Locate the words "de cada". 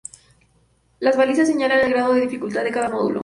2.63-2.89